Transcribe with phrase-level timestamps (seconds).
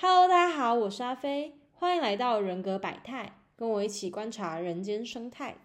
[0.00, 5.56] Hello，大家好，我是阿飞，欢迎来到人格百态，跟我一起观察人间生态。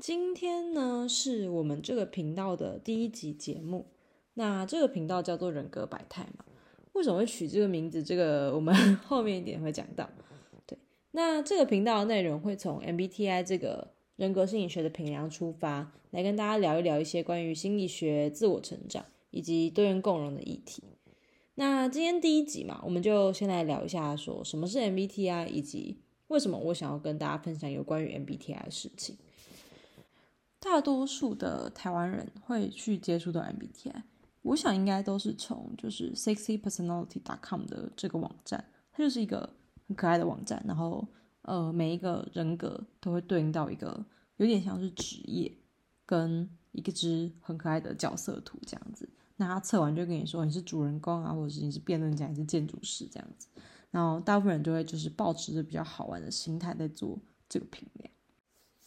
[0.00, 3.86] 今天呢，是我们这个频道的第一集节目。
[4.34, 6.44] 那这个频道叫做人格百态嘛？
[6.94, 8.02] 为什么会取这个名字？
[8.02, 8.74] 这个我们
[9.06, 10.10] 后面一点会讲到。
[10.66, 10.76] 对，
[11.12, 20.82] 那这个频道的内容会从 MBTI 这个人格心理学的平量出发，来跟大家聊一聊一些关于心理学、自我成长以及多元共融的议题。
[21.54, 29.16] 那今天第一集嘛，我们就先来聊一下，说什么是 MBTI，以及为什么我想要跟大家分享有关于 MBTI 的事情。
[30.58, 34.02] 大多数的台湾人会去接触到 MBTI。
[34.42, 39.48] 我想应该都是从就是 sexypersonality.com 的这个网站，它就是一个
[39.86, 41.06] 很可爱的网站，然后
[41.48, 44.04] 呃每一个人格都会对应到一个
[44.36, 45.52] 有点像是职业
[46.06, 49.08] 跟一个只很可爱的角色图这样子。
[49.36, 53.48] 那他测完就跟你说你是主人公啊，或者是你是辩论家，还是建筑师这样子。
[53.90, 57.18] 然后大部分人就会就是保持着比较好玩的心态在做
[57.48, 58.12] 这个评量。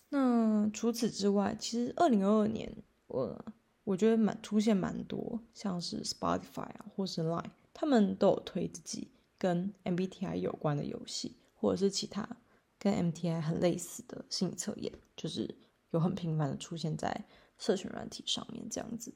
[0.10, 2.72] 那除此之外，其实二零二二年
[3.08, 3.44] 我。
[3.84, 9.10] 我觉得蛮出现蛮多，像是 Spotify 啊，或是 Line，他们都有推自己
[9.40, 12.38] 跟 MBTI 有关的游戏，或者是其他
[12.82, 15.56] 跟 MTI 很类似的心理测验，就是
[15.92, 17.26] 有很频繁的出现在
[17.60, 19.14] 社群软体上面这样子。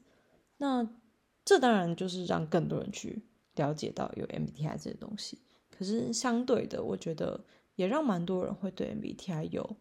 [0.58, 0.88] 那
[1.44, 3.24] 这当然就是让更多人去
[3.56, 7.44] 了解到有 MBTI 这些东西，可是相对的，我觉得
[7.74, 9.76] 也让蛮多人会对 MBTI 有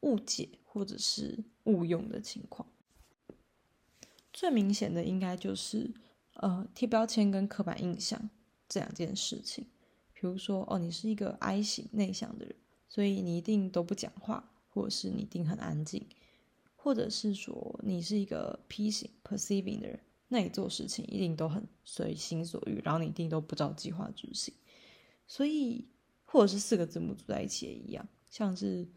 [0.00, 2.68] 误解或者是误用的情况。
[4.34, 5.92] 最明显的应该就是，
[6.34, 8.28] 呃，贴标签跟刻板印象
[8.68, 9.66] 这两件事情。
[10.12, 12.54] 比如说，哦，你是一个 I 型内向的人，
[12.90, 16.02] 所以你一定都不讲话，或者是你一定很安静；
[16.74, 24.52] 或者是说你是一个 P 型 perceiving 的人，那你做事情一定都很随心所欲，然后你一定都不照计划执行。
[25.28, 25.88] 所以，
[26.24, 28.88] 或者是四个字母组在一起也一样，像是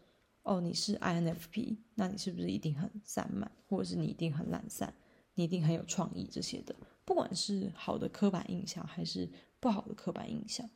[0.42, 4.92] 哦，你是 INFP，那你是不是一定很散漫，或者是你一定很懒散？
[5.36, 9.28] 你一定很有创意，这些的，不管是好的刻板印象还是
[9.60, 10.68] 不好的刻板印象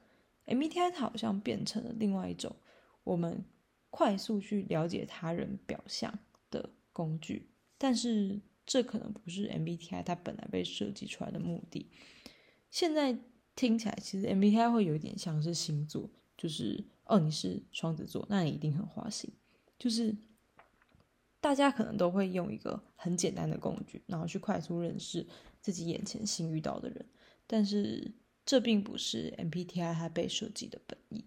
[0.46, 2.54] ，MBTI 它好像变成了另外一种
[3.08, 3.44] 我们
[3.90, 6.18] 快速去了解他人表象
[6.50, 7.50] 的工具。
[7.76, 11.90] 但是这可能不是 MBTI 它本来被设计出来的目的。
[12.70, 13.18] 现在
[13.54, 19.32] 听起来，其实 MBTI 会有一点像是星座，就是哦，你是双子座，那你一定很花心，
[19.78, 20.16] 就是。
[21.40, 25.24] 大家可能都会用一个很简单的工具，然后去快速认识
[25.60, 27.06] 自己眼前新遇到的人，
[27.46, 28.12] 但是
[28.44, 31.24] 这并不是 MBTI 它被设计的本意。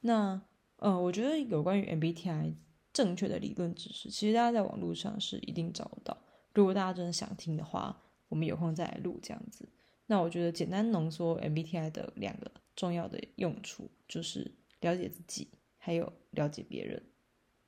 [0.00, 0.42] 那
[0.76, 2.54] 呃，我觉得有关于 MBTI
[2.92, 6.16] 正确的理论知识，其实大家在网络上是一定找得到。
[6.54, 9.68] 如果大家真的想听的话，我们有空再来录这样子。
[10.06, 17.02] 那我觉得简单浓缩 MBTI 的两个重要的用处，就是了解自己，还有了解别人，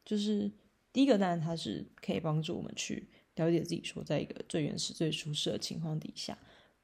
[0.04, 0.50] 就是。
[0.90, 6.36] 第一个当然它是可以帮助我们去了解自己，说在一个最原始、最舒适的情况底下，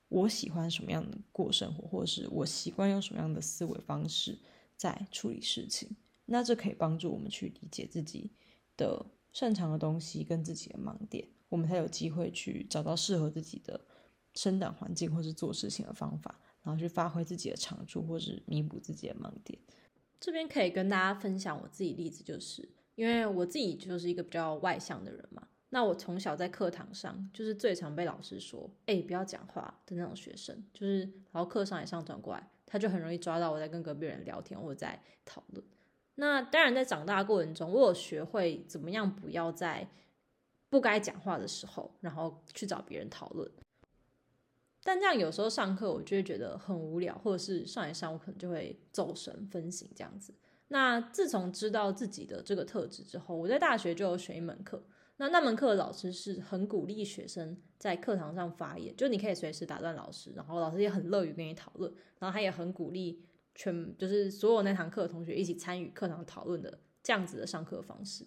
[0.08, 4.38] 我喜欢什么样的过生活，或者是我习惯用什么样的思维方式
[4.76, 5.96] 在处理事情。
[6.26, 8.32] 那这可以帮助我们去理解自己
[8.76, 13.80] 的擅长的东西跟自己的盲点，我们才有机会去找到适合自己的
[14.34, 19.58] 生长环境或是做事情的方法，然后去发挥自己的长处，或是弥补自己的盲点。
[20.20, 22.68] 这边可以跟大家分享我自己例子，就是。
[22.96, 31.00] 因为我自己就是一个比较外向的人嘛，那我从小在课堂上就是最常被老师说“哎，不要讲话”的那种学生，就是
[31.32, 35.64] 然后课上也上转过来，他就很容易抓到我在跟隔壁人聊天或者在讨论。
[36.16, 39.88] 那当然，在长大过程中，我有学会怎么样不要在
[40.68, 43.50] 不该讲话的时候，然后去找别人讨论。
[44.82, 50.34] 但这样有时候上课，我就会觉得很无聊，或者是上一上，我可能就会走神分心这样子。
[50.68, 54.82] 那自从知道自己的这个特质之后，我在大学就有选一门课。
[55.16, 61.92] 那那门课的老师是很鼓励学生在课堂上发言，就你可以随时打断老师，然后老师也很乐于跟你讨论。
[62.18, 63.22] 然后他也很鼓励
[63.54, 68.26] 全就是所有那堂课的同学一起参与课堂讨论的这样子的上课方式。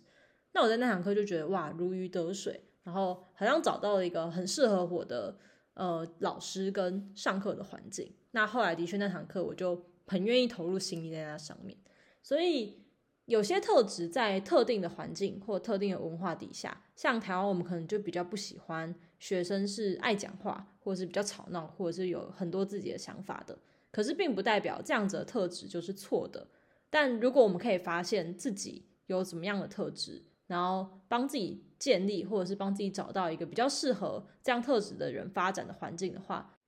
[0.54, 5.38] 那我在那堂课就觉得哇如鱼得水，然后好像找到了一个很适合我的
[5.74, 8.14] 呃老师跟上课的环境。
[8.32, 11.78] 那后来的确那堂课我就很愿意投入心力在那上面。
[12.24, 12.82] 所以
[13.26, 23.58] 有些特质在特定的环境或特定的文化底下，像台湾，我们可能就比较不喜欢学生是爱讲话，或者是比较吵闹，或者是有很多自己的想法的。
[23.98, 26.48] 可是并不代表这样子的特质就是错的。
[26.88, 36.60] 但如果我们可以发现自己有怎么样的特质，然后帮自己建立，或者是帮自己找到一个比较适合这样特质的人发展的环境的话，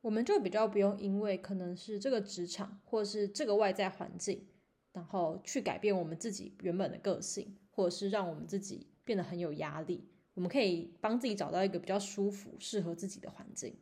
[0.00, 4.46] 我们就比较不用因为可能是这个职场或者是这个外在环境，
[4.94, 10.08] 然后去改变我们自己原本的个性，或者是让我们自己变得很有压力。
[10.32, 13.76] 我们可以帮自己找到一个比较舒服、适合自己的环境。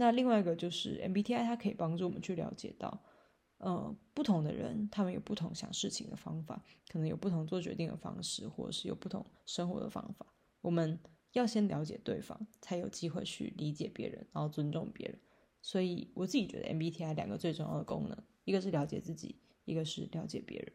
[0.00, 3.02] 那另外一个就是 MBTI，它可以帮助我们去了解到。
[3.58, 10.24] 呃，不同的人，他们有不同想事情的方法，可能有不同做决定的方式，或者是有不同生活的方法。
[10.62, 10.98] 我们
[11.32, 15.20] 要先了解对方，才有机会去理解别人，然后尊重别人。
[15.60, 19.36] 所以我自己觉得 MBTI 两个最重要的功能，一个是了解自己，
[19.66, 20.72] 一个是了解别人。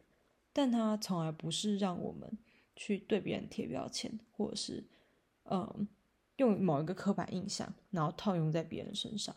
[0.52, 2.38] 但它从来不是让我们
[2.76, 4.88] 去对别人贴标签，或者是
[5.50, 5.88] 嗯
[6.36, 9.34] 用某一个刻板印象，然后套用在别人身上。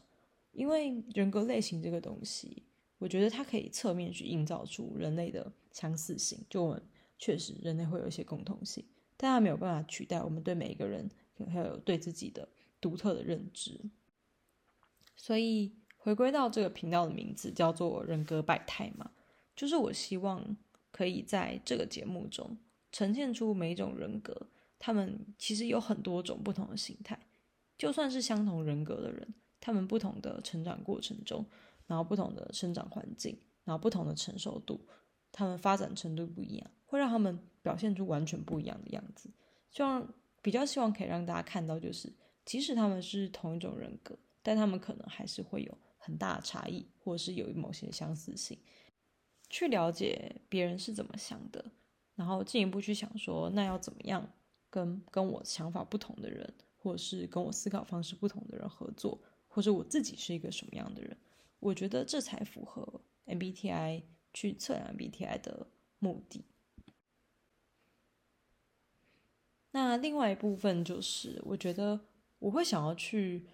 [0.51, 2.63] 因为人格类型这个东西。
[2.97, 6.83] 我觉得它可以侧面去营造出人类的相似性，就我们
[7.17, 8.83] 确实人类会有一些共同性，
[9.15, 11.09] 但它没有办法取代我们对每一个人
[11.47, 12.49] 还有对自己的
[12.81, 13.79] 独特的认知。
[15.15, 19.11] 所以回归到这个频道的名字叫做“人格百态”嘛，
[19.55, 20.57] 就是我希望
[20.91, 22.57] 可以在这个节目中
[22.91, 24.49] 呈现出每一种人格，
[24.79, 27.19] 他们其实有很多种不同的形态，
[27.77, 31.45] 就算是相同人格的人，他们不同的成长过程中。
[31.89, 34.79] 然后不同的生长环境，然后不同的承受度，
[35.31, 39.27] 他们发展程度不一样，会让他们表现出完全不一样的样子。
[39.71, 40.07] 希望
[40.39, 42.13] 比较希望可以让大家看到，就是
[42.45, 48.55] 即使他们是同一种人格，但他们可能还是会有很大的差异，或者是有某些相似性。
[49.49, 51.71] 去了解别人是怎么想的，
[52.13, 54.31] 然后进一步去想说，那要怎么样
[54.69, 61.17] 跟跟我想法不同的人，或者是跟我思考方式不同的人合作，或者我自己是一个什么样的人。
[61.59, 65.67] 我觉得这才符合 MBTI 去测量 MBTI 的
[65.99, 66.45] 目的。
[69.71, 71.99] 那另外一部分就是，我觉得
[72.39, 73.47] 我会想要去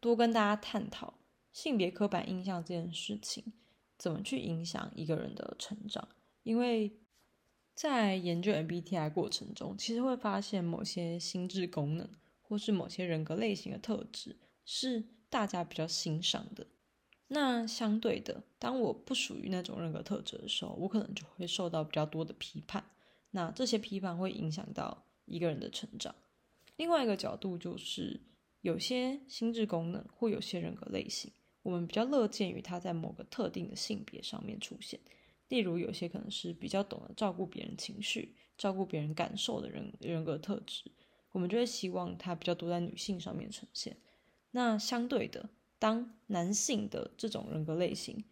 [0.00, 1.14] 多跟大家探讨
[1.50, 3.52] 性别刻板印象这件事情，
[3.96, 6.08] 怎么去影响一个人的成长。
[6.42, 7.00] 因为
[7.74, 12.08] 在研究 MBTI 过程中，其实会发现某些心智功能
[12.40, 16.66] 或是某些人格类型的特质是大家比较欣赏的。
[17.28, 22.84] 那相对的，当我不属于那种人格特质的时候，我可能就会受到比较多的批判。
[23.30, 26.14] 那这些批判会影响到一个人的成长。
[26.76, 28.20] 另外一个角度就是，
[28.60, 31.32] 有些心智功能或有些人格类型，
[31.62, 35.00] 我们比较乐见于他在某个特定的性别上面出现。
[35.52, 40.90] 例如，有些可能是比较懂得照顾别人情绪、照顾别人感受的人人格特质，
[41.30, 43.98] 我们就会希望他比较多在女性上面呈现。
[44.52, 45.50] 那相对的。
[45.78, 48.24] 当男性的这种人格类型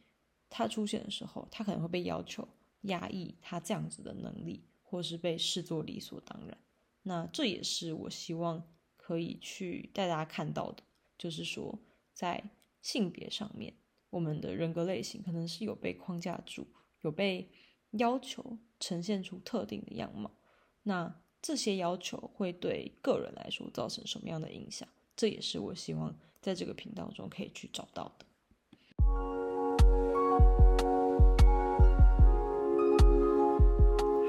[0.49, 2.49] 他出现的时候，他可能会被要求
[2.83, 6.57] 压抑他这样子的能力，或是被视作理所当然。
[7.03, 8.63] 那这也是我希望
[8.97, 10.85] 可以去带大家看到的，
[11.19, 11.77] 就是说
[12.15, 12.43] 在
[12.81, 13.75] 性别上面，
[14.09, 16.69] 我们的人格类型可能是有被框架住，
[17.03, 17.51] 有被
[17.93, 20.31] 要求呈现出特定的样貌。
[20.83, 24.89] 那这些要求会对个人来说造成什么样的影响？
[25.17, 26.15] 这也是我希望。
[26.43, 28.25] 在这个频道中可以去找到的。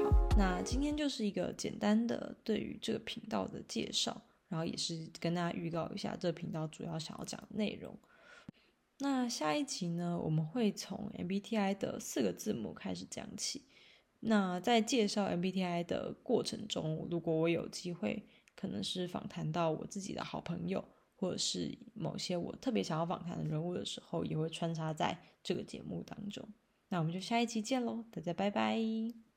[0.04, 7.98] 好，那今天就是一个简单的对于这个频道的介绍，然后也是跟大家预告一下这个频道主要想要讲的内容。
[9.02, 13.66] 那下一集呢，我们会从 MBTI 的四个字母开始讲起。
[14.20, 18.22] 那在介绍 MBTI 的过程中，如果我有机会，
[18.54, 20.82] 可能是访谈到我自己的好朋友。
[21.14, 26.44] 或者是某些我特别想要访谈的人物的时候，也会穿插在这个节目当中。
[26.88, 29.31] 那我们就下一期见喽，大家拜拜。